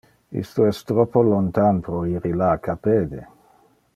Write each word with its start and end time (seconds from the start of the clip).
Isto 0.43 0.63
es 0.69 0.79
troppo 0.91 1.23
lontan 1.27 1.83
pro 1.89 2.01
ir 2.15 2.27
illac 2.31 2.73
a 2.75 2.79
pede. 2.89 3.23